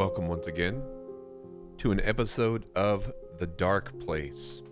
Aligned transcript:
Welcome 0.00 0.28
once 0.28 0.46
again 0.46 0.82
to 1.76 1.92
an 1.92 2.00
episode 2.00 2.64
of 2.74 3.12
The 3.38 3.46
Dark 3.46 4.00
Place. 4.00 4.62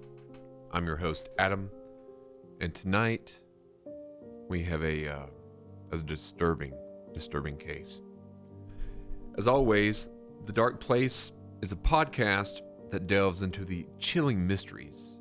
I'm 0.73 0.87
your 0.87 0.97
host, 0.97 1.29
Adam, 1.39 1.69
and 2.63 2.75
tonight 2.75 3.39
we 4.49 4.63
have 4.63 4.83
a, 4.83 5.07
uh, 5.07 5.27
a 5.93 5.99
disturbing, 5.99 6.73
disturbing 7.13 7.59
case. 7.59 8.01
As 9.37 9.47
always, 9.47 10.09
The 10.47 10.53
Dark 10.55 10.81
Place 10.81 11.31
is 11.61 11.73
a 11.73 11.77
podcast 11.77 12.63
that 12.89 13.07
delves 13.07 13.43
into 13.43 13.67
the 13.67 13.87
chilling 13.99 14.47
mysteries 14.47 15.19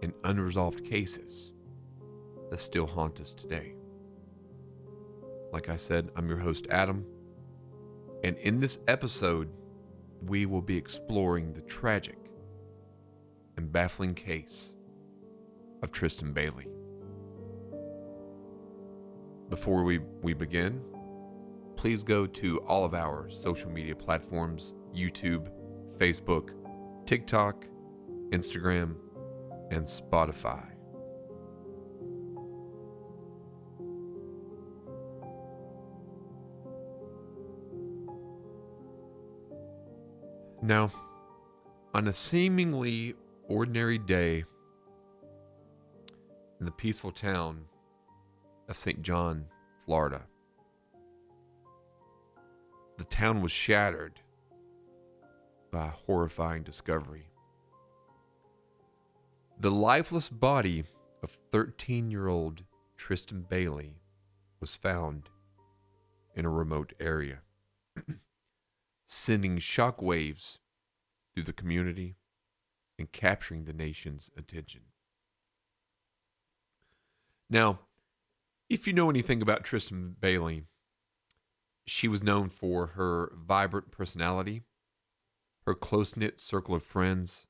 and 0.00 0.12
unresolved 0.22 0.84
cases 0.84 1.50
that 2.50 2.60
still 2.60 2.86
haunt 2.86 3.18
us 3.18 3.34
today. 3.34 3.74
Like 5.52 5.68
I 5.68 5.74
said, 5.74 6.12
I'm 6.14 6.28
your 6.28 6.38
host, 6.38 6.68
Adam, 6.70 7.04
and 8.22 8.36
in 8.38 8.60
this 8.60 8.78
episode, 8.86 9.48
we 10.26 10.46
will 10.46 10.60
be 10.60 10.76
exploring 10.76 11.52
the 11.52 11.62
tragic 11.62 12.18
and 13.56 13.72
baffling 13.72 14.14
case 14.14 14.74
of 15.82 15.90
Tristyn 15.90 16.34
Bailey. 16.34 16.66
Before 19.48 19.82
we, 19.82 19.98
we 20.22 20.34
begin, 20.34 20.82
please 21.76 22.04
go 22.04 22.26
to 22.26 22.58
all 22.60 22.84
of 22.84 22.94
our 22.94 23.30
social 23.30 23.70
media 23.70 23.96
platforms 23.96 24.74
YouTube, 24.94 25.48
Facebook, 25.98 26.50
TikTok, 27.06 27.64
Instagram, 28.30 28.96
and 29.70 29.84
Spotify. 29.84 30.79
Now, 40.70 40.88
on 41.94 42.06
a 42.06 42.12
seemingly 42.12 43.16
ordinary 43.48 43.98
day 43.98 44.44
in 46.60 46.64
the 46.64 46.70
peaceful 46.70 47.10
town 47.10 47.64
of 48.68 48.78
St. 48.78 49.02
John, 49.02 49.46
Florida, 49.84 50.22
the 52.98 53.04
town 53.06 53.42
was 53.42 53.50
shattered 53.50 54.20
by 55.72 55.86
a 55.86 55.90
horrifying 56.06 56.62
discovery. 56.62 57.26
The 59.58 59.72
lifeless 59.72 60.28
body 60.28 60.84
of 61.24 61.36
13 61.50 62.12
year 62.12 62.28
old 62.28 62.62
Tristyn 62.96 63.40
Bailey 63.48 63.96
was 64.60 64.76
found 64.76 65.30
in 66.36 66.44
a 66.44 66.48
remote 66.48 66.92
area. 67.00 67.40
sending 69.12 69.58
shockwaves 69.58 70.58
through 71.34 71.42
the 71.42 71.52
community 71.52 72.14
and 72.96 73.10
capturing 73.10 73.64
the 73.64 73.72
nation's 73.72 74.30
attention. 74.36 74.82
Now, 77.48 77.80
if 78.68 78.86
you 78.86 78.92
know 78.92 79.10
anything 79.10 79.42
about 79.42 79.64
Tristyn 79.64 80.14
Bailey, 80.20 80.62
she 81.84 82.06
was 82.06 82.22
known 82.22 82.48
for 82.48 82.88
her 82.88 83.32
vibrant 83.36 83.90
personality, 83.90 84.62
her 85.66 85.74
close 85.74 86.16
knit 86.16 86.40
circle 86.40 86.76
of 86.76 86.84
friends, 86.84 87.48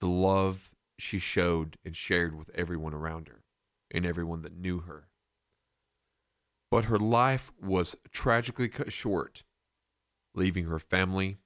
the 0.00 0.08
love 0.08 0.72
she 0.98 1.20
showed 1.20 1.76
and 1.84 1.96
shared 1.96 2.36
with 2.36 2.50
everyone 2.52 2.94
around 2.94 3.28
her 3.28 3.44
and 3.92 4.04
everyone 4.04 4.42
that 4.42 4.58
knew 4.58 4.80
her. 4.80 5.06
But 6.68 6.86
her 6.86 6.98
life 6.98 7.52
was 7.62 7.94
tragically 8.10 8.68
cut 8.68 8.92
short 8.92 9.44
leaving 10.34 10.64
her 10.66 10.78
family, 10.78 11.38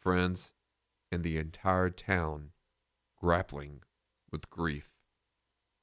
friends, 0.00 0.52
and 1.10 1.22
the 1.22 1.38
entire 1.38 1.90
town 1.90 2.50
grappling 3.16 3.82
with 4.30 4.50
grief 4.50 4.90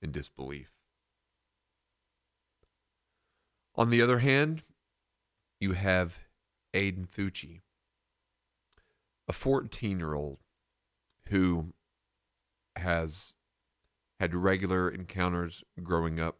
and 0.02 0.12
disbelief. 0.12 0.72
On 3.76 3.90
the 3.90 4.02
other 4.02 4.20
hand, 4.20 4.64
you 5.60 5.74
have 5.74 6.20
Aiden 6.74 7.08
Fucci, 7.08 7.62
a 9.28 9.34
14 9.34 10.00
year 10.00 10.14
old 10.14 10.40
who 11.28 11.74
has 12.76 13.34
had 14.20 14.36
regular 14.36 14.90
encounters 14.90 15.64
growing 15.82 16.20
up 16.20 16.38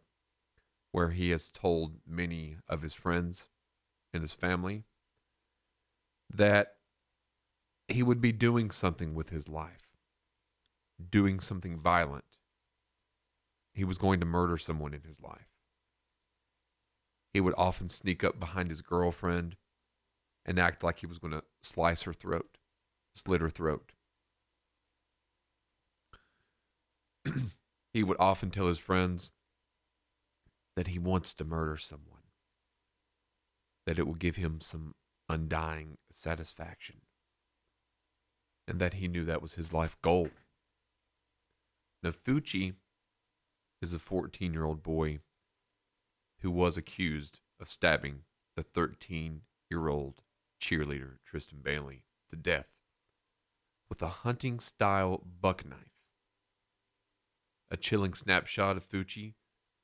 where 0.92 1.10
he 1.10 1.30
has 1.30 1.50
told 1.50 1.94
many 2.06 2.56
of 2.68 2.82
his 2.82 2.94
friends 2.94 3.48
and 4.12 4.22
his 4.22 4.34
family 4.34 4.84
that 6.32 6.76
he 7.88 8.02
would 8.02 8.20
be 8.20 8.32
doing 8.32 8.70
something 8.70 9.14
with 9.14 9.30
his 9.30 9.48
life, 9.48 9.88
doing 11.10 11.40
something 11.40 11.78
violent. 11.78 12.24
He 13.74 13.84
was 13.84 13.98
going 13.98 14.20
to 14.20 14.26
murder 14.26 14.58
someone 14.58 14.94
in 14.94 15.02
his 15.02 15.20
life. 15.20 15.48
He 17.32 17.40
would 17.40 17.54
often 17.56 17.88
sneak 17.88 18.22
up 18.22 18.38
behind 18.38 18.70
his 18.70 18.82
girlfriend 18.82 19.56
and 20.44 20.58
act 20.58 20.82
like 20.82 20.98
he 20.98 21.06
was 21.06 21.18
going 21.18 21.32
to 21.32 21.44
slice 21.62 22.02
her 22.02 22.12
throat, 22.12 22.58
slit 23.14 23.40
her 23.40 23.50
throat. 23.50 23.92
he 27.92 28.02
would 28.02 28.16
often 28.18 28.50
tell 28.50 28.66
his 28.66 28.78
friends 28.78 29.30
that 30.76 30.88
he 30.88 30.98
wants 30.98 31.34
to 31.34 31.44
murder 31.44 31.76
someone, 31.76 32.22
that 33.86 33.98
it 33.98 34.06
will 34.06 34.14
give 34.14 34.36
him 34.36 34.60
some 34.60 34.94
undying 35.28 35.98
satisfaction, 36.10 37.02
and 38.66 38.80
that 38.80 38.94
he 38.94 39.08
knew 39.08 39.24
that 39.24 39.42
was 39.42 39.54
his 39.54 39.72
life 39.72 39.96
goal. 40.02 40.30
Now, 42.02 42.10
Fucci 42.10 42.74
is 43.80 43.92
a 43.92 43.98
14 43.98 44.52
year 44.52 44.64
old 44.64 44.82
boy 44.82 45.20
who 46.40 46.50
was 46.50 46.76
accused 46.76 47.40
of 47.60 47.68
stabbing 47.68 48.20
the 48.56 48.62
13 48.62 49.42
year 49.70 49.88
old 49.88 50.22
cheerleader 50.60 51.18
Tristyn 51.24 51.62
Bailey 51.62 52.04
to 52.30 52.36
death 52.36 52.76
with 53.88 54.00
a 54.00 54.08
hunting 54.08 54.58
style 54.58 55.22
buck 55.40 55.66
knife. 55.66 55.92
A 57.70 57.76
chilling 57.76 58.14
snapshot 58.14 58.76
of 58.76 58.88
Fucci 58.88 59.34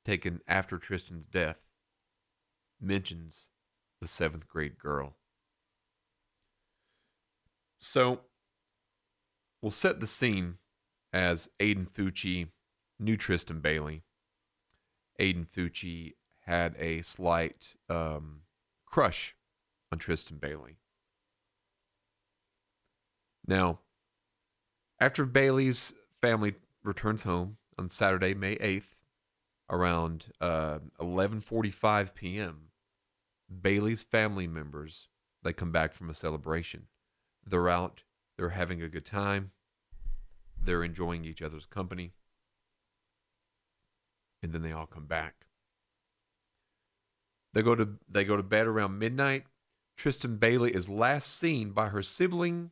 taken 0.03 0.41
after 0.47 0.77
Tristyn's 0.77 1.25
death 1.25 1.59
mentions 2.81 3.49
the 4.01 4.07
seventh 4.07 4.47
grade 4.47 4.79
girl. 4.79 5.18
So 7.79 8.21
we'll 9.61 9.71
set 9.71 9.99
the 9.99 10.07
scene 10.07 10.57
as 11.11 11.49
Aiden 11.59 11.89
Fucci 11.89 12.49
knew 12.99 13.17
Tristyn 13.17 13.61
Bailey. 13.61 14.03
Aiden 15.19 15.47
Fucci 15.47 16.13
had 16.41 16.75
a 16.77 17.01
slight 17.01 17.75
um, 17.89 18.41
crush 18.85 19.35
on 19.91 19.99
Tristyn 19.99 20.39
Bailey. 20.39 20.77
Now, 23.45 23.79
after 24.99 25.25
Bailey's 25.25 25.93
family 26.21 26.55
returns 26.83 27.23
home 27.23 27.57
on 27.77 27.89
Saturday, 27.89 28.33
May 28.33 28.55
8th, 28.57 28.95
around 29.69 30.25
uh, 30.41 30.79
11:45 30.99 32.13
p.m., 32.13 32.69
Bailey's 33.61 34.03
family 34.03 34.47
members 34.47 35.07
they 35.43 35.53
come 35.53 35.71
back 35.71 35.93
from 35.93 36.09
a 36.09 36.13
celebration. 36.13 36.87
They're 37.49 37.69
out, 37.69 38.03
they're 38.37 38.49
having 38.49 38.81
a 38.81 38.89
good 38.89 39.05
time, 39.05 39.51
they're 40.61 40.83
enjoying 40.83 41.25
each 41.25 41.41
other's 41.41 41.65
company, 41.65 42.13
and 44.43 44.53
then 44.53 44.61
they 44.61 44.71
all 44.71 44.85
come 44.85 45.05
back. 45.05 45.45
They 47.53 47.63
go 47.63 47.73
to 47.75 47.95
they 48.07 48.23
go 48.23 48.37
to 48.37 48.43
bed 48.43 48.67
around 48.67 48.99
midnight. 48.99 49.45
Tristyn 49.97 50.39
Bailey 50.39 50.73
is 50.73 50.87
last 50.87 51.37
seen 51.37 51.71
by 51.71 51.89
her 51.89 52.03
sibling 52.03 52.71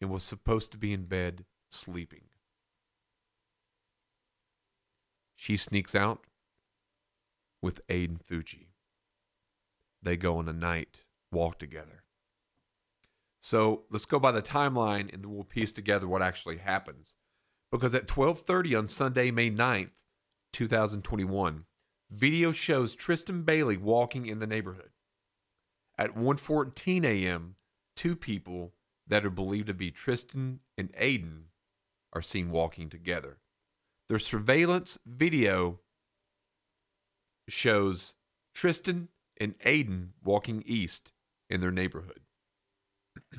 and 0.00 0.10
was 0.10 0.22
supposed 0.22 0.70
to 0.72 0.78
be 0.78 0.92
in 0.92 1.06
bed 1.06 1.44
sleeping. 1.70 2.24
She 5.34 5.56
sneaks 5.56 5.94
out 5.94 6.26
with 7.60 7.84
Aiden 7.88 8.18
Fucci. 8.22 8.66
They 10.02 10.16
go 10.16 10.36
on 10.36 10.48
a 10.48 10.52
night 10.52 11.02
walk 11.32 11.58
together. 11.58 12.01
So 13.42 13.82
let's 13.90 14.06
go 14.06 14.20
by 14.20 14.30
the 14.30 14.40
timeline 14.40 15.12
and 15.12 15.26
we'll 15.26 15.42
piece 15.42 15.72
together 15.72 16.06
what 16.06 16.22
actually 16.22 16.58
happens. 16.58 17.14
Because 17.72 17.92
at 17.92 18.06
12:30 18.06 18.78
on 18.78 18.86
Sunday, 18.86 19.32
May 19.32 19.50
9th, 19.50 19.90
2021, 20.52 21.64
video 22.08 22.52
shows 22.52 22.94
Tristyn 22.94 23.44
Bailey 23.44 23.76
walking 23.76 24.26
in 24.26 24.38
the 24.38 24.46
neighborhood. 24.46 24.90
At 25.98 26.14
1:14 26.14 27.04
a.m., 27.04 27.56
two 27.96 28.14
people 28.14 28.74
that 29.08 29.24
are 29.26 29.30
believed 29.30 29.66
to 29.66 29.74
be 29.74 29.90
Tristyn 29.90 30.60
and 30.78 30.92
Aiden 30.92 31.46
are 32.12 32.22
seen 32.22 32.52
walking 32.52 32.88
together. 32.88 33.40
Their 34.08 34.20
surveillance 34.20 35.00
video 35.04 35.80
shows 37.48 38.14
Tristyn 38.54 39.08
and 39.40 39.58
Aiden 39.60 40.10
walking 40.22 40.62
east 40.64 41.10
in 41.50 41.60
their 41.60 41.72
neighborhood. 41.72 42.20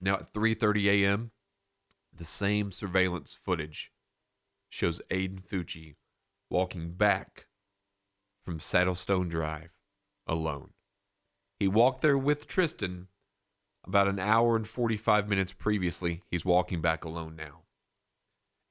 now 0.00 0.14
at 0.14 0.32
3:30 0.32 0.86
a.m., 0.86 1.30
the 2.14 2.24
same 2.24 2.72
surveillance 2.72 3.38
footage 3.44 3.92
shows 4.68 5.00
Aiden 5.10 5.42
Fucci 5.42 5.96
walking 6.50 6.92
back 6.92 7.46
from 8.44 8.60
Saddlestone 8.60 9.28
Drive 9.28 9.70
alone. 10.26 10.70
He 11.58 11.68
walked 11.68 12.02
there 12.02 12.18
with 12.18 12.46
Tristyn 12.46 13.06
about 13.86 14.08
an 14.08 14.18
hour 14.18 14.56
and 14.56 14.66
45 14.66 15.28
minutes 15.28 15.52
previously. 15.52 16.22
He's 16.30 16.44
walking 16.44 16.80
back 16.80 17.04
alone 17.04 17.36
now. 17.36 17.62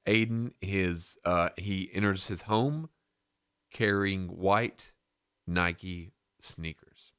Aiden, 0.06 0.52
his, 0.60 1.18
uh, 1.24 1.50
he 1.56 1.90
enters 1.92 2.28
his 2.28 2.42
home 2.42 2.90
carrying 3.72 4.28
white 4.28 4.92
Nike 5.46 6.12
sneakers. 6.40 7.12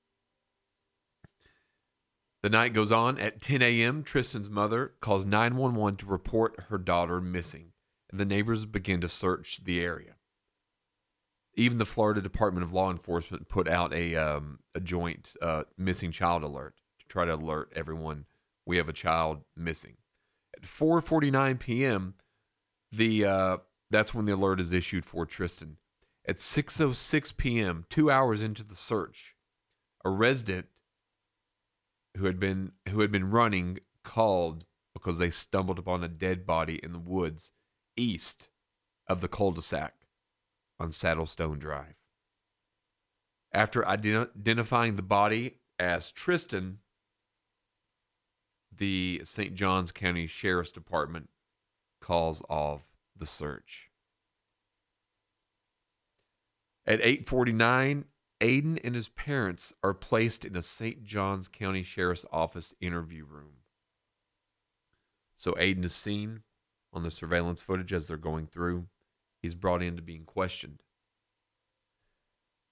The 2.44 2.50
night 2.50 2.74
goes 2.74 2.92
on. 2.92 3.18
At 3.18 3.42
10 3.42 3.62
a.m., 3.62 4.04
Tristyn's 4.04 4.50
mother 4.50 4.94
calls 5.01 5.25
911 5.25 5.98
to 5.98 6.06
report 6.06 6.66
her 6.69 6.78
daughter 6.78 7.19
missing, 7.19 7.72
and 8.12 8.19
the 8.19 8.25
neighbors 8.25 8.66
begin 8.66 9.01
to 9.01 9.10
search 9.10 9.62
the 9.63 9.81
area. 9.81 10.16
Even 11.56 11.80
the 11.80 11.86
Florida 11.86 12.22
Department 12.22 12.63
of 12.63 12.72
Law 12.72 12.92
Enforcement 12.92 13.50
put 13.50 13.68
out 13.68 13.92
a 13.92 14.16
um, 14.16 14.60
a 14.75 14.80
joint 14.80 15.36
uh, 15.42 15.63
missing 15.75 16.12
child 16.12 16.44
alert 16.44 16.75
to 17.00 17.07
try 17.07 17.25
to 17.25 17.34
alert 17.34 17.74
everyone 17.75 18.25
we 18.66 18.78
have 18.78 18.90
a 18.90 18.94
child 18.94 19.44
missing. 19.56 19.95
At 20.56 20.63
4:49 20.63 21.60
p.m., 21.60 22.13
the 22.92 23.25
uh, 23.25 23.57
that's 23.90 24.13
when 24.13 24.25
the 24.25 24.36
alert 24.36 24.60
is 24.60 24.72
issued 24.72 25.04
for 25.04 25.25
Tristyn. 25.25 25.78
At 26.28 26.36
6:06 26.36 27.36
p.m., 27.38 27.86
two 27.90 28.12
hours 28.12 28.44
into 28.44 28.63
the 28.63 28.75
search, 28.75 29.33
a 30.06 30.12
resident 30.12 30.68
who 32.18 32.25
had 32.25 32.40
been 32.40 32.72
who 32.90 33.02
had 33.02 33.12
been 33.12 33.30
running 33.30 33.80
called 34.04 34.66
because 34.94 35.18
they 35.18 35.30
stumbled 35.30 35.80
upon 35.80 36.04
a 36.04 36.08
dead 36.08 36.46
body 36.46 36.80
in 36.84 36.92
the 36.92 37.00
woods 37.00 37.52
east 37.96 38.50
of 39.08 39.22
the 39.22 39.28
cul-de-sac 39.28 39.94
on 40.80 40.92
Saddlestone 40.92 41.60
Drive. 41.60 41.96
After 43.52 43.81
ident- 43.84 44.36
identifying 44.36 44.96
the 44.96 45.02
body 45.02 45.60
as 45.80 46.12
Tristyn, 46.12 46.78
the 48.75 49.22
St. 49.24 49.56
Johns 49.56 49.92
County 49.92 50.28
Sheriff's 50.28 50.72
Department 50.72 51.30
calls 52.02 52.42
off 52.50 52.84
the 53.16 53.25
search. 53.25 53.90
At 56.86 57.02
8:49, 57.02 58.06
Aiden 58.42 58.80
and 58.84 58.94
his 58.94 59.10
parents 59.10 59.74
are 59.84 59.94
placed 59.94 60.45
in 60.45 60.56
a 60.56 60.62
St. 60.62 61.04
Johns 61.04 61.48
County 61.48 61.81
Sheriff's 61.81 62.25
Office 62.31 62.75
interview 62.80 63.25
room. 63.25 63.63
So 65.36 65.54
Aiden 65.54 65.84
is 65.84 65.95
seen 65.95 66.44
on 66.94 67.04
the 67.04 67.12
surveillance 67.12 67.62
footage 67.62 67.94
as 67.94 68.07
they're 68.07 68.18
going 68.18 68.48
through. 68.48 68.88
He's 69.42 69.56
brought 69.56 69.84
in 69.84 69.95
to 69.95 70.01
being 70.01 70.25
questioned. 70.25 70.84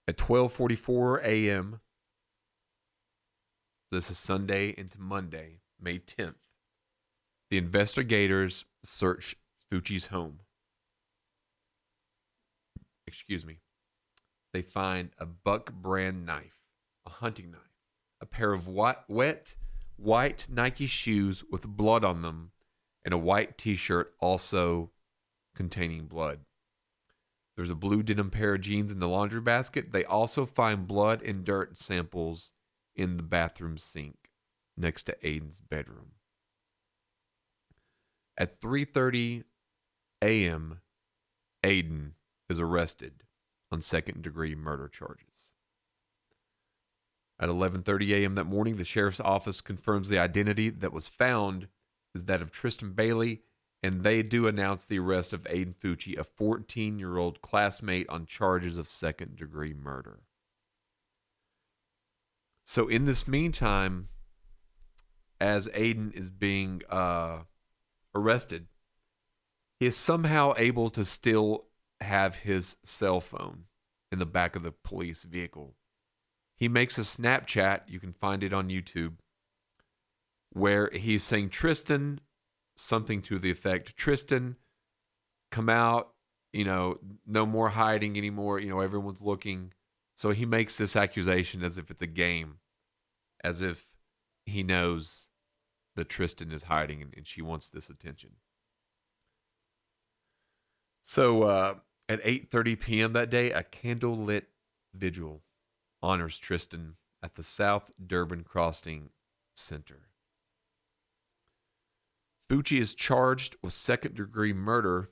At 0.07 0.17
12:44 0.17 1.23
a.m. 1.23 1.79
This 3.91 4.11
is 4.11 4.17
Sunday 4.17 4.73
into 4.77 4.99
Monday, 4.99 5.61
May 5.79 5.99
10th. 5.99 6.49
The 7.49 7.57
investigators 7.57 8.65
search 8.83 9.35
Fucci's 9.71 10.07
home. 10.07 10.41
Excuse 13.07 13.45
me. 13.45 13.59
They 14.55 14.61
find 14.61 15.09
a 15.17 15.25
Buck 15.25 15.73
brand 15.73 16.25
knife, 16.25 16.61
a 17.05 17.09
hunting 17.09 17.51
knife, 17.51 17.81
a 18.21 18.25
pair 18.25 18.53
of 18.53 18.69
white, 18.69 18.99
wet 19.09 19.57
white 19.97 20.47
Nike 20.49 20.87
shoes 20.87 21.43
with 21.51 21.67
blood 21.67 22.05
on 22.05 22.21
them, 22.21 22.51
and 23.03 23.13
a 23.13 23.17
white 23.17 23.57
t 23.57 23.75
shirt 23.75 24.13
also 24.17 24.91
containing 25.57 26.05
blood. 26.05 26.45
There's 27.57 27.69
a 27.69 27.75
blue 27.75 28.01
denim 28.01 28.31
pair 28.31 28.53
of 28.53 28.61
jeans 28.61 28.93
in 28.93 28.99
the 28.99 29.09
laundry 29.09 29.41
basket. 29.41 29.91
They 29.91 30.05
also 30.05 30.45
find 30.45 30.87
blood 30.87 31.21
and 31.21 31.43
dirt 31.43 31.77
samples 31.77 32.53
in 32.95 33.17
the 33.17 33.23
bathroom 33.23 33.77
sink 33.77 34.31
next 34.77 35.03
to 35.03 35.17
Aiden's 35.21 35.59
bedroom. 35.59 36.13
At 38.37 38.61
3:30 38.61 39.43
a.m., 40.21 40.79
Aiden 41.61 42.11
is 42.49 42.61
arrested 42.61 43.24
on 43.75 43.81
second-degree 43.81 44.55
murder 44.55 44.87
charges. 44.87 45.49
At 47.37 47.49
11:30 47.49 48.13
a.m. 48.13 48.35
that 48.35 48.45
morning, 48.45 48.77
the 48.77 48.85
sheriff's 48.85 49.19
office 49.19 49.59
confirms 49.59 50.07
the 50.07 50.17
identity 50.17 50.69
that 50.69 50.93
was 50.93 51.09
found 51.09 51.67
is 52.13 52.23
that 52.23 52.41
of 52.41 52.53
Tristyn 52.53 52.95
Bailey, 52.95 53.41
and 53.83 54.01
they 54.01 54.23
do 54.23 54.47
announce 54.47 54.85
the 54.85 54.97
arrest 54.97 55.33
of 55.33 55.43
Aiden 55.43 55.75
Fucci, 55.75 56.17
a 56.17 56.23
14-year-old 56.23 57.41
classmate 57.41 58.07
on 58.07 58.25
charges 58.25 58.77
of 58.77 58.87
second-degree 58.87 59.73
murder. 59.73 60.21
So 62.63 62.87
in 62.87 63.03
this 63.03 63.27
meantime, 63.27 64.07
as 65.41 65.67
Aiden 65.67 66.13
is 66.13 66.29
being 66.29 66.81
uh, 66.89 67.39
arrested, 68.15 68.67
he 69.81 69.87
is 69.87 69.97
somehow 69.97 70.53
able 70.55 70.89
to 70.91 71.03
still 71.03 71.65
have 72.01 72.37
his 72.37 72.77
cell 72.83 73.21
phone 73.21 73.65
in 74.11 74.19
the 74.19 74.25
back 74.25 74.55
of 74.55 74.63
the 74.63 74.71
police 74.71 75.23
vehicle. 75.23 75.75
He 76.57 76.67
makes 76.67 76.97
a 76.97 77.01
Snapchat, 77.01 77.81
you 77.87 77.99
can 77.99 78.13
find 78.13 78.43
it 78.43 78.53
on 78.53 78.69
YouTube, 78.69 79.15
where 80.51 80.89
he's 80.93 81.23
saying, 81.23 81.49
Tristyn, 81.49 82.19
something 82.77 83.21
to 83.23 83.39
the 83.39 83.51
effect, 83.51 83.97
Tristyn, 83.97 84.55
come 85.51 85.69
out, 85.69 86.13
you 86.53 86.63
know, 86.63 86.99
no 87.25 87.45
more 87.45 87.69
hiding 87.69 88.17
anymore, 88.17 88.59
you 88.59 88.69
know, 88.69 88.79
everyone's 88.79 89.21
looking. 89.21 89.73
So 90.15 90.31
he 90.31 90.45
makes 90.45 90.77
this 90.77 90.95
accusation 90.95 91.61
as 91.63 91.77
if 91.77 91.91
it's 91.91 92.01
a 92.01 92.07
game, 92.07 92.59
as 93.43 93.61
if 93.61 93.85
he 94.45 94.63
knows 94.63 95.27
that 95.95 96.07
Tristyn 96.07 96.53
is 96.53 96.63
hiding 96.63 97.01
and, 97.01 97.13
and 97.17 97.27
she 97.27 97.41
wants 97.41 97.69
this 97.69 97.89
attention. 97.89 98.31
So 101.05 101.43
uh, 101.43 101.75
at 102.09 102.21
8:30 102.23 102.79
p.m. 102.79 103.13
that 103.13 103.29
day, 103.29 103.51
a 103.51 103.63
candlelit 103.63 104.47
vigil 104.93 105.43
honors 106.01 106.39
Tristyn 106.39 106.95
at 107.23 107.35
the 107.35 107.43
South 107.43 107.91
Durbin 108.05 108.43
Crossing 108.43 109.11
Center. 109.55 110.09
Fucci 112.49 112.79
is 112.79 112.93
charged 112.93 113.55
with 113.63 113.73
second-degree 113.73 114.53
murder, 114.53 115.09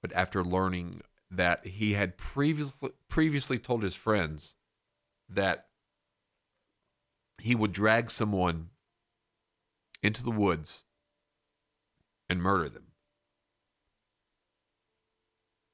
but 0.00 0.12
after 0.14 0.42
learning 0.42 1.02
that 1.30 1.66
he 1.66 1.94
had 1.94 2.16
previously 2.16 2.90
previously 3.08 3.58
told 3.58 3.82
his 3.82 3.96
friends 3.96 4.54
that 5.28 5.66
he 7.40 7.54
would 7.56 7.72
drag 7.72 8.10
someone 8.10 8.68
into 10.02 10.22
the 10.22 10.30
woods 10.30 10.84
and 12.28 12.40
murder 12.40 12.68
them 12.68 12.91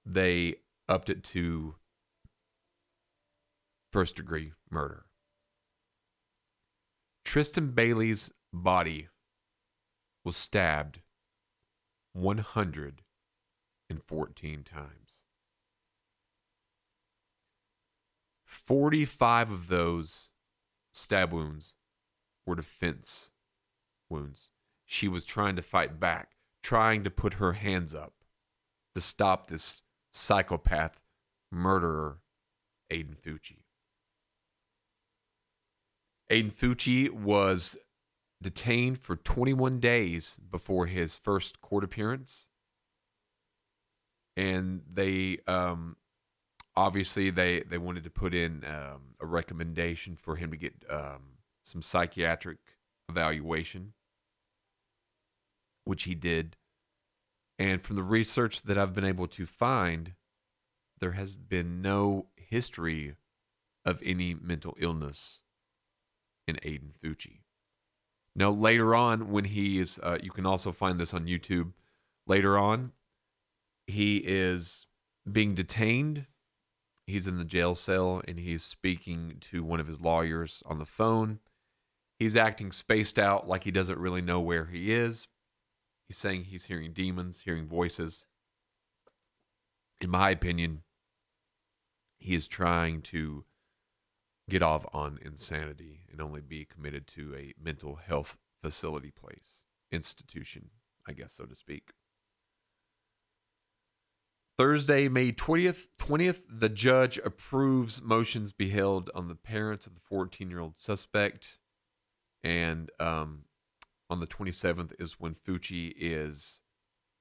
they 0.08 0.56
upped 0.88 1.10
it 1.10 1.22
to 1.22 1.76
first 3.92 4.16
degree 4.16 4.54
murder. 4.70 5.04
Tristyn 7.24 7.74
Bailey's 7.74 8.30
body 8.52 9.08
was 10.24 10.36
stabbed 10.36 11.00
114 12.14 14.64
times. 14.64 15.24
45 18.46 19.50
of 19.50 19.68
those 19.68 20.30
stab 20.94 21.32
wounds 21.32 21.74
were 22.46 22.54
defense 22.54 23.32
wounds. 24.08 24.52
She 24.86 25.06
was 25.06 25.26
trying 25.26 25.56
to 25.56 25.62
fight 25.62 26.00
back, 26.00 26.36
trying 26.62 27.04
to 27.04 27.10
put 27.10 27.34
her 27.34 27.52
hands 27.52 27.94
up 27.94 28.14
to 28.94 29.02
stop 29.02 29.48
this 29.48 29.82
psychopath 30.12 31.00
murderer 31.50 32.18
Aiden 32.90 33.16
Fucci. 33.16 33.62
Aiden 36.30 36.52
Fucci 36.52 37.10
was 37.10 37.76
detained 38.42 38.98
for 38.98 39.16
21 39.16 39.80
days 39.80 40.40
before 40.50 40.86
his 40.86 41.16
first 41.16 41.60
court 41.60 41.84
appearance. 41.84 42.48
And 44.36 44.82
they 44.92 45.38
um, 45.48 45.96
obviously 46.78 47.30
they, 47.30 47.60
they 47.62 47.78
wanted 47.78 48.04
to 48.04 48.10
put 48.10 48.32
in 48.32 48.64
um, 48.64 49.14
a 49.20 49.26
recommendation 49.26 50.14
for 50.14 50.36
him 50.36 50.52
to 50.52 50.56
get 50.56 50.74
um, 50.88 51.38
some 51.64 51.82
psychiatric 51.82 52.58
evaluation, 53.08 53.94
which 55.84 56.04
he 56.04 56.14
did. 56.14 56.56
And 57.58 57.82
from 57.82 57.96
the 57.96 58.02
research 58.02 58.62
that 58.62 58.78
I've 58.78 58.94
been 58.94 59.04
able 59.04 59.26
to 59.28 59.46
find, 59.46 60.14
there 61.00 61.12
has 61.12 61.36
been 61.36 61.82
no 61.82 62.26
history 62.36 63.16
of 63.84 64.02
any 64.04 64.34
mental 64.34 64.76
illness 64.78 65.42
in 66.46 66.56
Aiden 66.56 66.92
Fucci. 67.02 67.40
Now, 68.34 68.50
later 68.50 68.94
on, 68.94 69.30
when 69.30 69.44
he 69.44 69.78
is, 69.78 69.98
uh, 70.02 70.18
you 70.22 70.30
can 70.30 70.46
also 70.46 70.70
find 70.70 71.00
this 71.00 71.12
on 71.12 71.26
YouTube. 71.26 71.72
Later 72.26 72.56
on, 72.56 72.92
he 73.86 74.18
is 74.18 74.86
being 75.30 75.54
detained. 75.54 76.26
He's 77.06 77.26
in 77.26 77.38
the 77.38 77.44
jail 77.44 77.74
cell 77.74 78.22
and 78.28 78.38
he's 78.38 78.62
speaking 78.62 79.38
to 79.50 79.64
one 79.64 79.80
of 79.80 79.86
his 79.86 80.00
lawyers 80.00 80.62
on 80.66 80.78
the 80.78 80.86
phone. 80.86 81.40
He's 82.18 82.36
acting 82.36 82.70
spaced 82.70 83.18
out 83.18 83.48
like 83.48 83.64
he 83.64 83.70
doesn't 83.70 83.98
really 83.98 84.20
know 84.20 84.40
where 84.40 84.66
he 84.66 84.92
is. 84.92 85.26
He's 86.08 86.16
saying 86.16 86.44
he's 86.44 86.64
hearing 86.64 86.92
demons, 86.92 87.42
hearing 87.42 87.68
voices. 87.68 88.24
In 90.00 90.08
my 90.08 90.30
opinion, 90.30 90.82
he 92.18 92.34
is 92.34 92.48
trying 92.48 93.02
to 93.02 93.44
get 94.48 94.62
off 94.62 94.86
on 94.94 95.18
insanity 95.22 96.06
and 96.10 96.20
only 96.20 96.40
be 96.40 96.64
committed 96.64 97.06
to 97.08 97.34
a 97.36 97.52
mental 97.62 97.96
health 97.96 98.38
facility 98.62 99.10
place, 99.10 99.62
institution, 99.92 100.70
I 101.06 101.12
guess, 101.12 101.34
so 101.34 101.44
to 101.44 101.54
speak. 101.54 101.90
Thursday, 104.56 105.08
May 105.08 105.30
20th, 105.30 105.86
20th, 106.00 106.40
the 106.48 106.68
judge 106.68 107.18
approves 107.18 108.02
motions 108.02 108.50
be 108.52 108.70
held 108.70 109.10
on 109.14 109.28
the 109.28 109.36
parents 109.36 109.86
of 109.86 109.94
the 109.94 110.00
14 110.00 110.50
year 110.50 110.58
old 110.58 110.80
suspect. 110.80 111.58
And 112.42 112.90
um, 112.98 113.44
on 114.10 114.20
the 114.20 114.26
27th 114.26 114.92
is 114.98 115.20
when 115.20 115.34
Fucci 115.34 115.92
is 115.96 116.60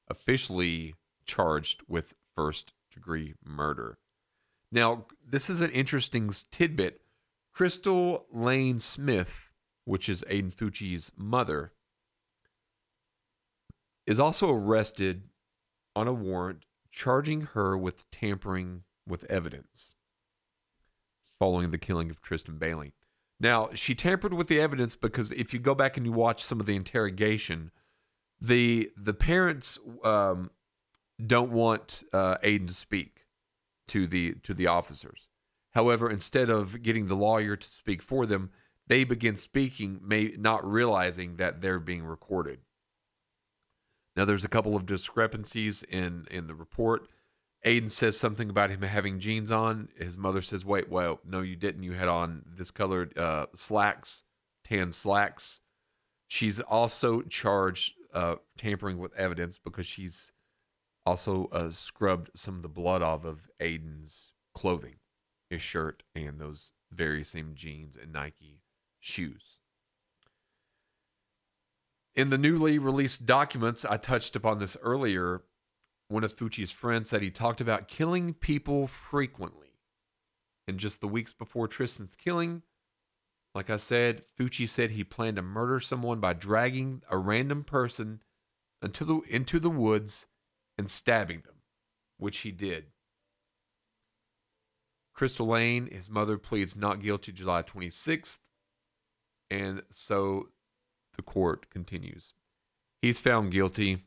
officially 0.10 0.96
charged 1.26 1.82
with 1.88 2.14
first 2.36 2.74
degree 2.94 3.36
murder. 3.44 3.98
Now, 4.72 5.06
this 5.26 5.50
is 5.50 5.62
an 5.62 5.72
interesting 5.72 6.32
tidbit. 6.52 7.02
Crystal 7.54 8.26
Lane 8.32 8.80
Smith, 8.80 9.50
which 9.86 10.08
is 10.08 10.24
Aiden 10.30 10.54
Fucci's 10.54 11.12
mother, 11.18 11.74
is 14.06 14.20
also 14.20 14.52
arrested 14.52 15.24
on 15.96 16.08
a 16.08 16.14
warrant 16.14 16.66
charging 16.92 17.42
her 17.42 17.78
with 17.78 18.10
tampering 18.12 18.84
with 19.08 19.24
evidence 19.26 19.96
following 21.40 21.72
the 21.72 21.78
killing 21.78 22.10
of 22.10 22.22
Tristyn 22.22 22.58
Bailey. 22.58 22.94
Now, 23.40 23.70
she 23.74 23.94
tampered 23.94 24.34
with 24.34 24.48
the 24.48 24.60
evidence 24.60 24.96
because 24.96 25.32
if 25.32 25.54
you 25.54 25.60
go 25.60 25.76
back 25.76 25.96
and 25.96 26.06
you 26.06 26.12
watch 26.12 26.44
some 26.44 26.60
of 26.60 26.66
the 26.66 26.76
interrogation, 26.76 27.72
the 28.42 28.92
the 28.98 29.14
parents 29.14 29.78
um, 30.04 30.52
don't 31.24 31.52
want 31.52 32.04
uh, 32.14 32.38
Aiden 32.40 32.68
to 32.68 32.74
speak 32.74 33.26
to 33.88 34.08
the 34.08 34.34
to 34.44 34.54
the 34.54 34.68
officers. 34.68 35.28
However, 35.74 36.10
instead 36.10 36.50
of 36.50 36.82
getting 36.82 37.08
the 37.08 37.16
lawyer 37.16 37.56
to 37.56 37.68
speak 37.68 38.02
for 38.02 38.26
them, 38.26 38.50
they 38.88 39.04
begin 39.04 39.36
speaking, 39.36 40.00
may 40.04 40.34
not 40.38 40.66
realizing 40.66 41.36
that 41.38 41.62
they're 41.62 41.80
being 41.80 42.06
recorded. 42.06 42.60
Now, 44.16 44.26
there's 44.26 44.46
a 44.46 44.50
couple 44.50 44.76
of 44.76 44.88
discrepancies 44.88 45.84
in 45.84 46.26
in 46.32 46.48
the 46.48 46.56
report. 46.56 47.08
Aiden 47.66 47.90
says 47.90 48.18
something 48.18 48.50
about 48.50 48.70
him 48.70 48.82
having 48.82 49.20
jeans 49.20 49.52
on. 49.52 49.90
His 49.98 50.18
mother 50.18 50.42
says, 50.42 50.64
"Wait, 50.64 50.90
well, 50.90 51.20
no, 51.26 51.42
you 51.42 51.56
didn't. 51.56 51.84
You 51.84 51.94
had 51.94 52.08
on 52.08 52.44
this 52.58 52.72
colored 52.72 53.18
uh, 53.18 53.48
slacks, 53.56 54.24
tan 54.64 54.92
slacks." 54.92 55.62
She's 56.28 56.60
also 56.60 57.22
charged 57.22 57.94
uh, 58.14 58.36
tampering 58.58 59.00
with 59.00 59.14
evidence 59.16 59.58
because 59.58 59.86
she's 59.86 60.32
also 61.06 61.50
uh, 61.52 61.70
scrubbed 61.70 62.30
some 62.36 62.58
of 62.58 62.62
the 62.62 62.68
blood 62.70 63.02
off 63.02 63.24
of 63.26 63.50
Aiden's 63.62 64.34
clothing, 64.54 64.96
his 65.50 65.62
shirt, 65.62 66.04
and 66.14 66.40
those 66.40 66.74
very 66.92 67.24
same 67.24 67.54
jeans 67.56 67.96
and 68.02 68.12
Nike 68.12 68.62
shoes. 69.00 69.58
In 72.16 72.30
the 72.30 72.38
newly 72.38 72.80
released 72.80 73.26
documents, 73.26 73.86
I 73.86 73.98
touched 73.98 74.36
upon 74.36 74.60
this 74.60 74.76
earlier. 74.82 75.44
One 76.10 76.24
of 76.24 76.36
Fucci's 76.36 76.72
friends 76.72 77.10
said 77.10 77.22
he 77.22 77.30
talked 77.30 77.60
about 77.60 77.88
killing 77.88 78.34
people 78.34 78.88
frequently. 78.88 79.74
And 80.68 80.80
just 80.80 81.02
the 81.02 81.08
weeks 81.08 81.34
before 81.34 81.68
Tristyn's 81.68 82.16
killing, 82.16 82.64
like 83.54 83.70
I 83.70 83.78
said, 83.78 84.24
Fucci 84.38 84.68
said 84.68 84.92
he 84.92 85.04
planned 85.04 85.38
to 85.38 85.42
murder 85.42 85.80
someone 85.80 86.20
by 86.20 86.34
dragging 86.34 87.02
a 87.10 87.18
random 87.18 87.64
person 87.64 88.22
into 88.82 89.04
the, 89.04 89.22
into 89.30 89.60
the 89.60 89.70
woods 89.70 90.28
and 90.78 90.90
stabbing 90.90 91.42
them, 91.46 91.56
which 92.18 92.40
he 92.40 92.52
did. 92.52 92.88
Crystal 95.14 95.48
Lane, 95.48 95.90
his 95.92 96.10
mother, 96.10 96.38
pleads 96.38 96.76
not 96.76 97.02
guilty 97.02 97.32
July 97.32 97.64
26th, 97.64 98.38
and 99.50 99.82
so 99.90 100.50
the 101.16 101.24
court 101.24 101.70
continues. 101.72 102.34
He's 103.02 103.20
found 103.20 103.52
guilty, 103.52 104.04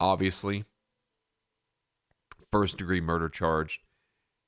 obviously. 0.00 0.64
First 2.54 2.78
degree 2.78 3.00
murder 3.00 3.28
charge. 3.28 3.80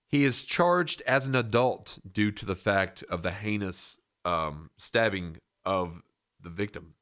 He 0.06 0.24
is 0.24 0.44
charged 0.44 1.02
as 1.08 1.26
an 1.26 1.34
adult 1.34 1.98
due 2.08 2.30
to 2.30 2.46
the 2.46 2.54
fact 2.54 3.02
of 3.10 3.24
the 3.24 3.32
heinous 3.32 3.98
um, 4.24 4.70
stabbing 4.78 5.38
of 5.64 6.02
the 6.40 6.48
victim. 6.48 6.94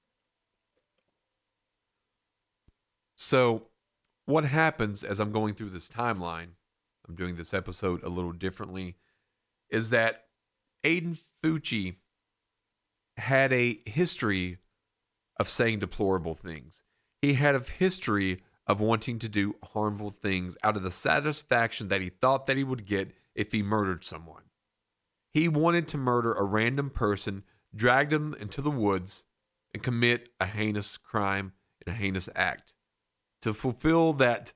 So 3.16 3.64
what 4.25 4.46
happens 4.46 5.04
as 5.04 5.20
I'm 5.20 5.30
going 5.30 5.52
through 5.52 5.70
this 5.70 5.90
timeline, 5.90 6.52
I'm 7.06 7.14
doing 7.14 7.37
this 7.37 7.52
episode 7.52 8.02
a 8.02 8.08
little 8.08 8.32
differently, 8.32 8.96
is 9.68 9.90
that 9.90 10.25
Aiden 10.82 11.18
Fucci 11.44 11.96
had 13.18 13.52
a 13.52 13.82
history 13.84 14.56
of 15.38 15.50
saying 15.50 15.80
deplorable 15.80 16.34
things. 16.34 16.82
He 17.20 17.34
had 17.34 17.54
a 17.54 17.61
history 17.61 18.40
of 18.66 18.80
wanting 18.80 19.18
to 19.18 19.28
do 19.28 19.56
harmful 19.73 20.11
things 20.11 20.56
out 20.62 20.76
of 20.76 20.83
the 20.83 20.90
satisfaction 20.90 21.88
that 21.88 22.00
he 22.00 22.09
thought 22.09 22.47
that 22.47 22.56
he 22.56 22.64
would 22.64 22.87
get 22.87 23.12
if 23.35 23.52
he 23.52 23.62
murdered 23.62 24.04
someone. 24.04 24.42
He 25.30 25.49
wanted 25.49 25.88
to 25.88 25.99
murder 25.99 26.33
a 26.33 26.44
random 26.44 26.90
person, 26.90 27.42
drag 27.75 28.11
them 28.11 28.35
into 28.38 28.62
the 28.62 28.71
woods, 28.71 29.25
and 29.73 29.83
commit 29.83 30.28
a 30.40 30.47
heinous 30.47 30.97
crime 30.97 31.52
and 31.85 31.94
a 31.94 31.99
heinous 31.99 32.28
act 32.35 32.75
to 33.42 33.52
fulfill 33.52 34.12
that 34.14 34.52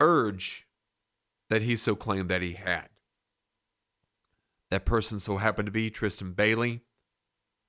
urge 0.00 0.66
that 1.48 1.62
he 1.62 1.76
so 1.76 1.94
claimed 1.94 2.28
that 2.28 2.42
he 2.42 2.52
had. 2.52 2.88
That 4.70 4.84
person 4.84 5.20
so 5.20 5.36
happened 5.36 5.66
to 5.66 5.72
be 5.72 5.90
Tristyn 5.90 6.34
Bailey, 6.34 6.80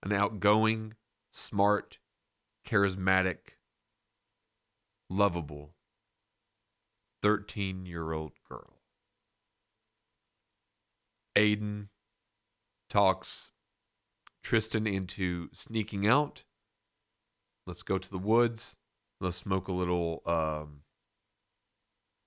an 0.01 0.11
outgoing, 0.11 0.95
smart, 1.29 1.99
charismatic, 2.67 3.57
lovable 5.17 5.75
13 7.21 7.85
year 7.85 8.11
old 8.11 8.33
girl. 8.49 8.79
Aiden 11.35 11.87
talks 12.89 13.51
Tristyn 14.43 14.91
into 14.91 15.49
sneaking 15.53 16.05
out. 16.05 16.43
Let's 17.65 17.83
go 17.83 17.97
to 17.97 18.09
the 18.09 18.17
woods. 18.17 18.77
Let's 19.21 19.37
smoke 19.37 19.69
a 19.69 19.71
little 19.71 20.21
um, 20.25 20.81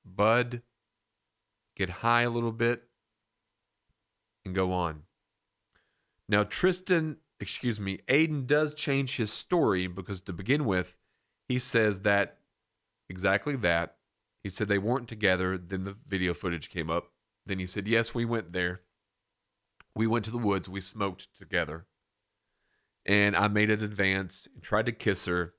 bud, 0.04 0.62
get 1.76 1.90
high 1.90 2.22
a 2.22 2.30
little 2.30 2.52
bit, 2.52 2.84
and 4.44 4.54
go 4.54 4.72
on. 4.72 5.02
Now, 6.28 6.42
Tristyn, 6.42 7.16
excuse 7.38 7.78
me, 7.78 7.98
Aiden 8.08 8.46
does 8.46 8.74
change 8.74 9.16
his 9.16 9.30
story 9.30 9.86
because 9.86 10.22
to 10.22 10.32
begin 10.32 10.64
with, 10.64 10.96
he 11.48 11.58
says 11.58 12.00
that 12.00 12.38
exactly 13.08 13.56
that. 13.56 13.96
He 14.42 14.50
said 14.50 14.68
they 14.68 14.78
weren't 14.78 15.08
together. 15.08 15.58
Then 15.58 15.84
the 15.84 15.96
video 16.06 16.34
footage 16.34 16.70
came 16.70 16.90
up. 16.90 17.12
Then 17.44 17.58
he 17.58 17.66
said, 17.66 17.86
Yes, 17.86 18.14
we 18.14 18.24
went 18.24 18.52
there. 18.52 18.82
We 19.94 20.06
went 20.06 20.24
to 20.26 20.30
the 20.30 20.38
woods. 20.38 20.68
We 20.68 20.80
smoked 20.80 21.28
together. 21.36 21.86
And 23.04 23.36
I 23.36 23.48
made 23.48 23.70
an 23.70 23.82
advance 23.82 24.46
and 24.52 24.62
tried 24.62 24.86
to 24.86 24.92
kiss 24.92 25.26
her. 25.26 25.54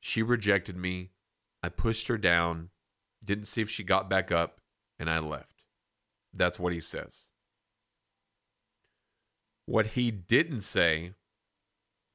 She 0.00 0.22
rejected 0.22 0.76
me. 0.76 1.10
I 1.62 1.68
pushed 1.68 2.08
her 2.08 2.18
down, 2.18 2.70
didn't 3.24 3.44
see 3.44 3.62
if 3.62 3.70
she 3.70 3.84
got 3.84 4.10
back 4.10 4.32
up, 4.32 4.60
and 4.98 5.08
I 5.08 5.20
left. 5.20 5.62
That's 6.34 6.58
what 6.58 6.72
he 6.72 6.80
says. 6.80 7.26
What 9.66 9.88
he 9.88 10.10
didn't 10.10 10.60
say, 10.60 11.12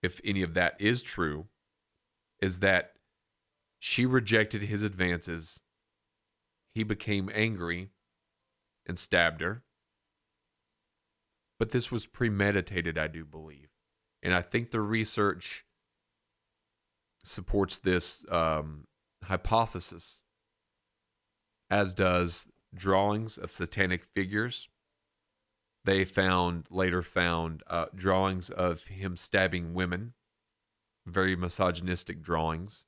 if 0.04 0.20
any 0.26 0.42
of 0.42 0.54
that 0.56 0.76
is 0.80 1.02
true, 1.04 1.46
is 2.42 2.60
that 2.60 2.94
she 3.80 4.06
rejected 4.06 4.64
his 4.64 4.84
advances. 4.84 5.60
He 6.74 6.84
became 6.84 7.30
angry 7.34 7.92
and 8.86 8.98
stabbed 8.98 9.42
her. 9.42 9.64
But 11.60 11.72
this 11.72 11.92
was 11.92 12.06
premeditated, 12.06 12.98
I 12.98 13.08
do 13.08 13.26
believe. 13.26 13.70
And 14.22 14.34
I 14.34 14.42
think 14.42 14.72
the 14.72 14.82
research 14.82 15.66
supports 17.24 17.80
this 17.80 18.26
um, 18.30 18.86
hypothesis, 19.24 20.24
as 21.70 21.94
does 21.94 22.48
drawings 22.74 23.38
of 23.38 23.52
satanic 23.52 24.06
figures. 24.06 24.70
They 25.84 26.04
found 26.04 26.66
later 26.70 27.02
found 27.02 27.64
uh, 27.68 27.86
drawings 27.96 28.50
of 28.50 28.84
him 28.84 29.18
stabbing 29.18 29.74
women, 29.74 30.14
very 31.06 31.36
misogynistic 31.36 32.22
drawings. 32.22 32.86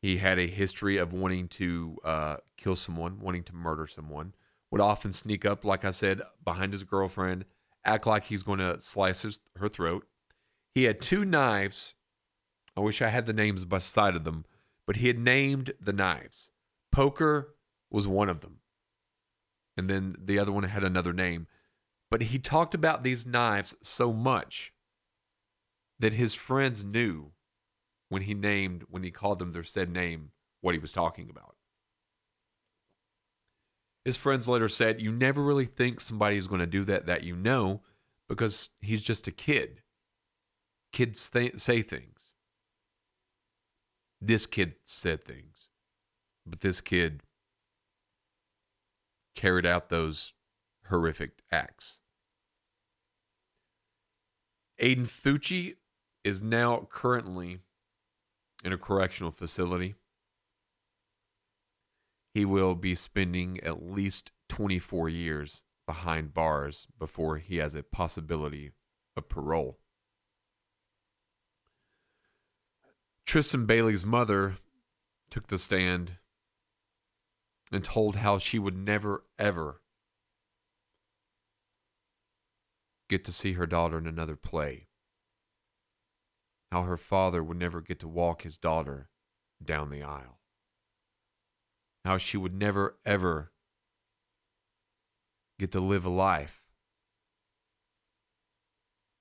He 0.00 0.16
had 0.16 0.38
a 0.38 0.46
history 0.46 0.96
of 0.96 1.12
wanting 1.12 1.48
to 1.48 1.98
uh, 2.04 2.36
kill 2.56 2.76
someone, 2.76 3.20
wanting 3.20 3.44
to 3.44 3.54
murder 3.54 3.86
someone. 3.86 4.34
Would 4.70 4.80
often 4.80 5.12
sneak 5.12 5.44
up, 5.44 5.64
like 5.64 5.84
I 5.84 5.90
said, 5.90 6.22
behind 6.44 6.72
his 6.72 6.84
girlfriend, 6.84 7.44
act 7.84 8.06
like 8.06 8.24
he's 8.24 8.42
going 8.42 8.60
to 8.60 8.80
slice 8.80 9.22
his, 9.22 9.40
her 9.56 9.68
throat. 9.68 10.06
He 10.74 10.84
had 10.84 11.00
two 11.00 11.24
knives. 11.24 11.94
I 12.76 12.80
wish 12.80 13.02
I 13.02 13.08
had 13.08 13.26
the 13.26 13.32
names 13.32 13.64
beside 13.64 14.14
of 14.14 14.24
them, 14.24 14.44
but 14.86 14.96
he 14.96 15.08
had 15.08 15.18
named 15.18 15.72
the 15.80 15.92
knives. 15.92 16.50
Poker 16.92 17.54
was 17.90 18.06
one 18.06 18.28
of 18.28 18.40
them, 18.40 18.60
and 19.76 19.90
then 19.90 20.16
the 20.22 20.38
other 20.38 20.52
one 20.52 20.62
had 20.64 20.84
another 20.84 21.12
name. 21.12 21.46
But 22.10 22.22
he 22.22 22.38
talked 22.38 22.74
about 22.74 23.02
these 23.02 23.26
knives 23.26 23.74
so 23.82 24.12
much 24.12 24.72
that 25.98 26.14
his 26.14 26.34
friends 26.34 26.84
knew 26.84 27.32
when 28.10 28.22
he 28.22 28.34
named, 28.34 28.84
when 28.90 29.02
he 29.02 29.10
called 29.10 29.38
them 29.38 29.52
their 29.52 29.64
said 29.64 29.88
name, 29.88 30.32
what 30.60 30.74
he 30.74 30.78
was 30.78 30.92
talking 30.92 31.30
about. 31.30 31.54
His 34.04 34.16
friends 34.16 34.48
later 34.48 34.68
said, 34.68 35.00
You 35.00 35.12
never 35.12 35.42
really 35.42 35.64
think 35.64 36.00
somebody 36.00 36.36
is 36.36 36.48
going 36.48 36.60
to 36.60 36.66
do 36.66 36.84
that, 36.84 37.06
that 37.06 37.22
you 37.22 37.36
know, 37.36 37.80
because 38.28 38.68
he's 38.80 39.02
just 39.02 39.28
a 39.28 39.32
kid. 39.32 39.82
Kids 40.92 41.30
th- 41.30 41.60
say 41.60 41.82
things. 41.82 42.32
This 44.20 44.44
kid 44.44 44.74
said 44.82 45.24
things, 45.24 45.68
but 46.44 46.60
this 46.60 46.80
kid 46.80 47.22
carried 49.34 49.64
out 49.64 49.88
those 49.88 50.34
horrific 50.88 51.42
acts. 51.50 52.00
Aiden 54.80 55.08
Fucci 55.08 55.76
is 56.24 56.42
now 56.42 56.86
currently 56.90 57.60
in 58.62 58.72
a 58.72 58.78
correctional 58.78 59.32
facility. 59.32 59.94
He 62.34 62.44
will 62.44 62.74
be 62.74 62.94
spending 62.94 63.58
at 63.60 63.82
least 63.82 64.30
24 64.48 65.08
years 65.08 65.62
behind 65.86 66.34
bars 66.34 66.86
before 66.98 67.38
he 67.38 67.56
has 67.56 67.74
a 67.74 67.82
possibility 67.82 68.72
of 69.16 69.28
parole. 69.28 69.78
Tristyn 73.26 73.66
Bailey's 73.66 74.04
mother 74.04 74.56
took 75.30 75.48
the 75.48 75.58
stand 75.58 76.12
and 77.72 77.84
told 77.84 78.16
how 78.16 78.38
she 78.38 78.58
would 78.58 78.76
never, 78.76 79.24
ever 79.38 79.80
get 83.08 83.24
to 83.24 83.32
see 83.32 83.54
her 83.54 83.66
daughter 83.66 83.98
in 83.98 84.06
another 84.06 84.36
play. 84.36 84.86
How 86.70 86.82
her 86.82 86.96
father 86.96 87.42
would 87.42 87.58
never 87.58 87.80
get 87.80 87.98
to 88.00 88.08
walk 88.08 88.42
his 88.42 88.56
daughter 88.56 89.08
down 89.62 89.90
the 89.90 90.02
aisle. 90.02 90.38
How 92.04 92.16
she 92.16 92.36
would 92.36 92.54
never, 92.54 92.98
ever 93.04 93.52
get 95.58 95.72
to 95.72 95.80
live 95.80 96.04
a 96.04 96.10
life 96.10 96.62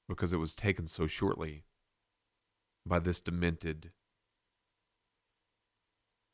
because 0.07 0.31
it 0.31 0.37
was 0.37 0.55
taken 0.55 0.87
so 0.87 1.05
shortly 1.05 1.65
by 2.85 2.99
this 2.99 3.19
demented, 3.19 3.91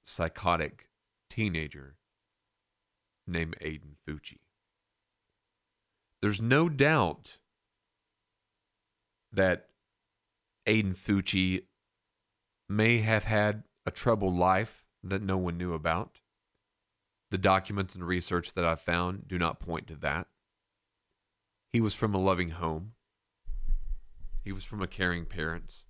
psychotic 0.06 0.90
teenager 1.30 1.98
named 3.28 3.56
Aiden 3.62 3.96
Fucci. 4.08 4.40
There's 6.22 6.42
no 6.42 6.70
doubt 6.70 7.38
that 9.32 9.70
Aiden 10.68 10.96
Fucci 10.96 11.64
may 12.68 13.00
have 13.00 13.26
had 13.26 13.64
a 13.86 13.92
troubled 13.92 14.36
life 14.36 14.86
that 15.04 15.22
no 15.22 15.38
one 15.38 15.58
knew 15.58 15.74
about. 15.74 16.20
The 17.32 17.38
documents 17.38 17.96
and 17.96 18.06
research 18.06 18.54
that 18.54 18.66
I've 18.66 18.82
found 18.82 19.28
do 19.28 19.38
not 19.38 19.60
point 19.60 19.88
to 19.88 19.96
that. 19.98 20.28
He 21.72 21.82
was 21.82 21.94
from 21.94 22.14
a 22.14 22.20
loving 22.20 22.52
home. 22.52 22.94
He 24.44 24.52
was 24.52 24.64
from 24.64 24.82
a 24.82 24.88
caring 24.88 25.26
parents. 25.26 25.86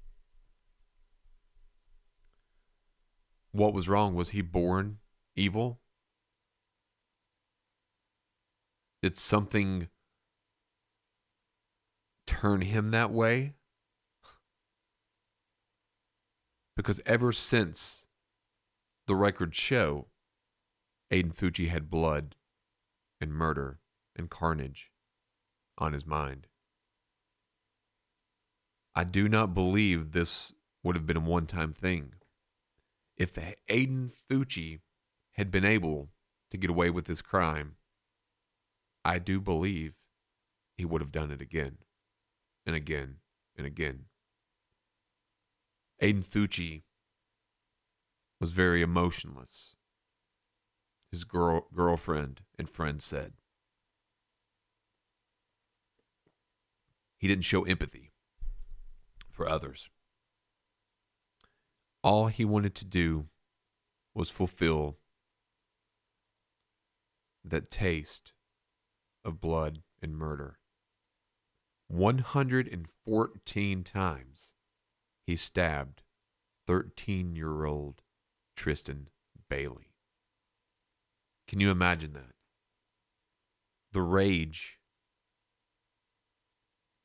What 3.52 3.74
was 3.74 3.88
wrong? 3.88 4.16
Was 4.16 4.32
he 4.32 4.42
born 4.42 4.98
evil? 5.36 5.80
Did 9.02 9.16
something 9.16 9.90
turn 12.26 12.62
him 12.62 12.90
that 12.90 13.12
way? 13.12 13.55
Because 16.76 17.00
ever 17.06 17.32
since 17.32 18.06
the 19.08 19.16
records 19.16 19.56
show, 19.58 20.08
Aiden 21.12 21.34
Fucci 21.34 21.70
had 21.70 21.90
blood 21.90 22.36
and 23.22 23.34
murder 23.34 23.80
and 24.16 24.30
carnage 24.30 24.92
on 25.78 25.94
his 25.94 26.06
mind. 26.06 26.48
I 28.96 29.04
do 29.04 29.28
not 29.28 29.54
believe 29.54 30.12
this 30.12 30.54
would 30.84 30.96
have 30.96 31.06
been 31.06 31.18
a 31.18 31.22
one 31.22 31.48
time 31.48 31.74
thing. 31.74 32.14
If 33.18 33.34
Aiden 33.34 34.12
Fucci 34.30 34.80
had 35.34 35.52
been 35.52 35.66
able 35.66 36.10
to 36.52 36.58
get 36.58 36.70
away 36.70 36.90
with 36.90 37.06
this 37.06 37.22
crime, 37.22 37.76
I 39.04 39.20
do 39.20 39.40
believe 39.40 39.94
he 40.78 40.86
would 40.86 41.02
have 41.02 41.12
done 41.12 41.32
it 41.32 41.42
again 41.42 41.78
and 42.66 42.76
again 42.76 43.18
and 43.58 43.66
again. 43.66 44.06
Aiden 46.02 46.26
Fucci 46.26 46.84
was 48.40 48.52
very 48.52 48.82
emotionless. 48.82 49.76
His 51.12 51.24
girl, 51.24 51.68
girlfriend 51.74 52.42
and 52.60 52.70
friend 52.70 53.02
said. 53.02 53.34
He 57.18 57.28
didn't 57.28 57.46
show 57.46 57.64
empathy 57.64 58.12
for 59.32 59.48
others. 59.48 59.90
All 62.04 62.28
he 62.28 62.44
wanted 62.46 62.76
to 62.76 62.86
do 62.86 63.28
was 64.14 64.30
fulfill 64.30 64.98
that 67.44 67.72
taste 67.72 68.34
of 69.24 69.40
blood 69.40 69.82
and 70.02 70.18
murder. 70.18 70.60
114 71.88 73.84
times 73.84 74.55
he 75.26 75.36
stabbed 75.36 76.04
13 76.68 77.36
year 77.36 77.66
old 77.66 78.02
Tristyn 78.58 79.08
Bailey. 79.50 79.92
Can 81.48 81.60
you 81.60 81.70
imagine 81.72 82.14
that? 82.14 82.34
The 83.92 84.02
rage, 84.02 84.80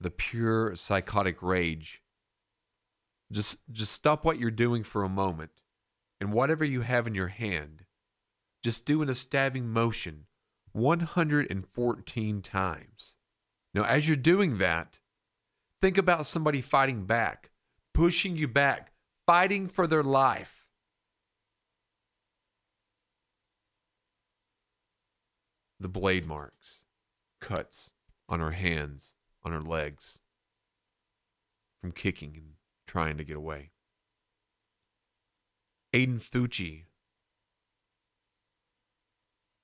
the 0.01 0.11
pure 0.11 0.75
psychotic 0.75 1.43
rage. 1.43 2.03
Just, 3.33 3.59
just 3.71 3.93
stop 3.93 4.25
what 4.25 4.41
you're 4.41 4.51
doing 4.51 4.83
for 4.83 5.05
a 5.05 5.09
moment 5.09 5.63
and 6.21 6.33
whatever 6.33 6.65
you 6.65 6.81
have 6.81 7.07
in 7.07 7.15
your 7.15 7.29
hand, 7.29 7.85
just 8.63 8.85
do 8.85 9.03
in 9.03 9.09
a 9.09 9.15
stabbing 9.15 9.69
motion 9.69 10.27
114 10.73 12.43
times. 12.43 13.17
Now, 13.73 13.85
as 13.85 14.09
you're 14.09 14.17
doing 14.17 14.59
that, 14.59 14.99
think 15.81 15.97
about 15.97 16.27
somebody 16.27 16.61
fighting 16.61 17.07
back, 17.07 17.50
pushing 17.95 18.37
you 18.37 18.49
back, 18.49 18.93
fighting 19.27 19.69
for 19.69 19.87
their 19.87 20.03
life. 20.03 20.67
The 25.79 25.89
blade 25.89 26.27
marks, 26.27 26.85
cuts 27.41 27.91
on 28.29 28.41
her 28.41 28.51
hands, 28.51 29.15
on 29.43 29.53
her 29.53 29.63
legs, 29.63 30.21
from 31.81 31.93
kicking 31.93 32.35
and 32.37 32.53
trying 32.87 33.17
to 33.17 33.25
get 33.25 33.37
away. 33.37 33.71
Aiden 35.95 36.21
Fucci 36.21 36.85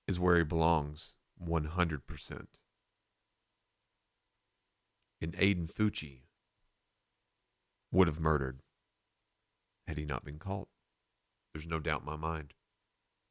is 0.09 0.19
where 0.19 0.39
he 0.39 0.45
belongs 0.45 1.15
100%. 1.45 2.47
And 5.21 5.33
Aiden 5.37 5.71
Fucci 5.73 6.21
would 7.93 8.09
have 8.09 8.21
murdered 8.21 8.61
had 9.87 9.99
he 9.99 10.05
not 10.05 10.25
been 10.25 10.39
caught. 10.39 10.69
There's 11.53 11.67
no 11.67 11.79
doubt 11.79 12.01
in 12.01 12.07
my 12.07 12.17
mind. 12.17 12.55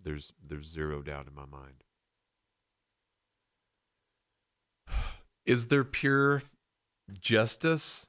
There's 0.02 0.34
there's 0.44 0.68
zero 0.68 1.02
doubt 1.02 1.28
in 1.28 1.36
my 1.36 1.46
mind. 1.46 1.84
Is 5.46 5.68
there 5.68 5.84
pure 5.84 6.44
justice? 7.20 8.08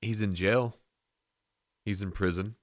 He's 0.00 0.22
in 0.22 0.34
jail. 0.34 0.76
He's 1.84 2.02
in 2.02 2.10
prison. 2.12 2.56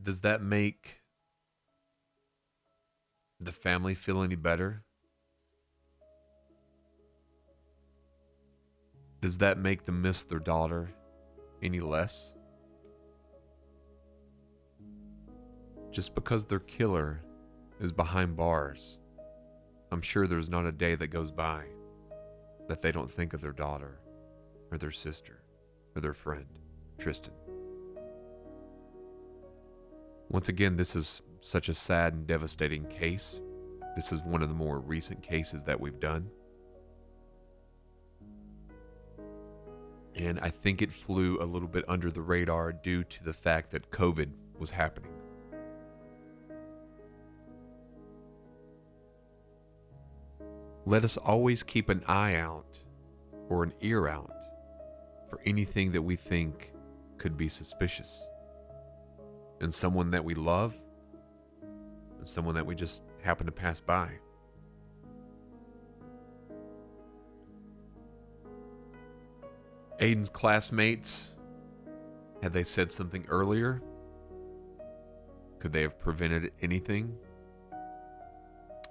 Does 0.00 0.20
that 0.20 0.42
make 0.42 1.02
the 3.40 3.52
family 3.52 3.94
feel 3.94 4.22
any 4.22 4.34
better? 4.34 4.83
Does 9.24 9.38
that 9.38 9.56
make 9.56 9.86
them 9.86 10.02
miss 10.02 10.22
their 10.24 10.38
daughter 10.38 10.90
any 11.62 11.80
less? 11.80 12.34
Just 15.90 16.14
because 16.14 16.44
their 16.44 16.58
killer 16.58 17.22
is 17.80 17.90
behind 17.90 18.36
bars, 18.36 18.98
I'm 19.90 20.02
sure 20.02 20.26
there's 20.26 20.50
not 20.50 20.66
a 20.66 20.72
day 20.72 20.94
that 20.96 21.06
goes 21.06 21.30
by 21.30 21.64
that 22.68 22.82
they 22.82 22.92
don't 22.92 23.10
think 23.10 23.32
of 23.32 23.40
their 23.40 23.52
daughter 23.52 23.98
or 24.70 24.76
their 24.76 24.90
sister 24.90 25.40
or 25.96 26.02
their 26.02 26.12
friend, 26.12 26.58
Tristyn. 26.98 27.32
Once 30.28 30.50
again, 30.50 30.76
this 30.76 30.94
is 30.94 31.22
such 31.40 31.70
a 31.70 31.74
sad 31.74 32.12
and 32.12 32.26
devastating 32.26 32.84
case. 32.88 33.40
This 33.96 34.12
is 34.12 34.22
one 34.22 34.42
of 34.42 34.50
the 34.50 34.54
more 34.54 34.80
recent 34.80 35.22
cases 35.22 35.64
that 35.64 35.80
we've 35.80 35.98
done. 35.98 36.28
And 40.14 40.38
I 40.40 40.50
think 40.50 40.80
it 40.80 40.92
flew 40.92 41.40
a 41.40 41.44
little 41.44 41.68
bit 41.68 41.84
under 41.88 42.10
the 42.10 42.22
radar 42.22 42.72
due 42.72 43.02
to 43.04 43.24
the 43.24 43.32
fact 43.32 43.72
that 43.72 43.90
COVID 43.90 44.30
was 44.58 44.70
happening. 44.70 45.10
Let 50.86 51.02
us 51.02 51.16
always 51.16 51.62
keep 51.62 51.88
an 51.88 52.02
eye 52.06 52.36
out 52.36 52.78
or 53.48 53.64
an 53.64 53.72
ear 53.80 54.06
out 54.06 54.32
for 55.28 55.40
anything 55.44 55.92
that 55.92 56.02
we 56.02 56.14
think 56.14 56.72
could 57.18 57.36
be 57.36 57.48
suspicious. 57.48 58.26
And 59.60 59.72
someone 59.72 60.10
that 60.10 60.24
we 60.24 60.34
love, 60.34 60.74
and 62.18 62.26
someone 62.26 62.54
that 62.54 62.66
we 62.66 62.74
just 62.74 63.02
happen 63.22 63.46
to 63.46 63.52
pass 63.52 63.80
by. 63.80 64.10
Aiden's 70.04 70.28
classmates, 70.28 71.34
had 72.42 72.52
they 72.52 72.62
said 72.62 72.90
something 72.90 73.24
earlier? 73.26 73.80
Could 75.60 75.72
they 75.72 75.80
have 75.80 75.98
prevented 75.98 76.52
anything? 76.60 77.16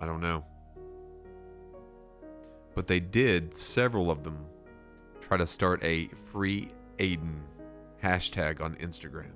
I 0.02 0.08
don't 0.08 0.22
know. 0.22 0.44
But 2.74 2.88
they 2.88 3.00
did, 3.00 3.54
several 3.54 4.10
of 4.10 4.24
them, 4.24 4.44
try 5.22 5.38
to 5.38 5.46
start 5.46 5.84
a 5.84 6.08
free 6.32 6.72
Aiden 6.98 7.42
hashtag 8.02 8.60
on 8.60 8.74
Instagram. 8.78 9.34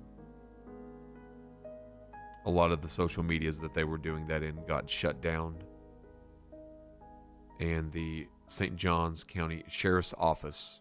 A 2.47 2.49
lot 2.49 2.71
of 2.71 2.81
the 2.81 2.89
social 2.89 3.21
medias 3.21 3.59
that 3.59 3.75
they 3.75 3.83
were 3.83 3.99
doing 3.99 4.25
that 4.25 4.41
in 4.41 4.57
got 4.67 4.89
shut 4.89 5.21
down. 5.21 5.55
And 7.59 7.91
the 7.91 8.27
St. 8.47 8.75
Johns 8.75 9.23
County 9.23 9.63
Sheriff's 9.67 10.15
Office 10.17 10.79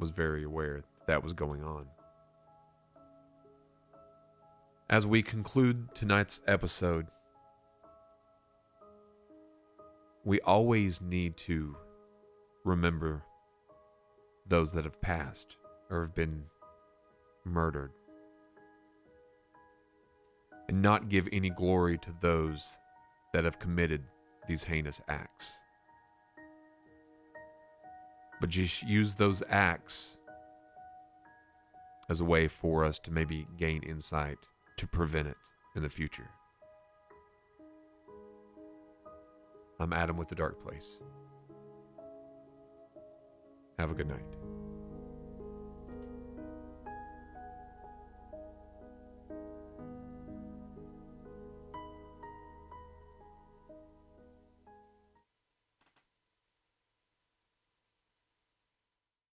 was 0.00 0.10
very 0.10 0.44
aware 0.44 0.82
that, 1.06 1.22
was 1.22 1.32
going 1.32 1.62
on. 1.62 1.86
As 4.88 5.06
we 5.06 5.22
conclude 5.22 5.94
tonight's 5.94 6.40
episode, 6.46 7.06
we 10.24 10.40
always 10.40 11.00
need 11.00 11.36
to 11.36 11.76
remember 12.64 13.22
those 14.48 14.72
that 14.72 14.84
have 14.84 15.00
passed 15.00 15.56
or 15.90 16.02
have 16.02 16.14
been 16.14 16.44
murdered 17.44 17.92
and 20.68 20.82
not 20.82 21.08
give 21.08 21.28
any 21.32 21.50
glory 21.50 21.98
to 21.98 22.14
those 22.20 22.76
that 23.32 23.44
have 23.44 23.58
committed 23.58 24.02
these 24.48 24.64
heinous 24.64 25.00
acts. 25.08 25.58
But 28.40 28.48
just 28.48 28.82
use 28.82 29.14
those 29.14 29.42
acts 29.48 30.18
as 32.08 32.20
a 32.20 32.24
way 32.24 32.48
for 32.48 32.84
us 32.84 32.98
to 33.00 33.12
maybe 33.12 33.46
gain 33.58 33.82
insight 33.82 34.38
to 34.78 34.86
prevent 34.86 35.28
it 35.28 35.36
in 35.76 35.82
the 35.82 35.90
future. 35.90 36.28
I'm 39.78 39.92
Adam 39.92 40.16
with 40.16 40.28
The 40.28 40.34
Dark 40.34 40.62
Place. 40.62 40.98
Have 43.78 43.90
a 43.90 43.94
good 43.94 44.08
night. 44.08 44.59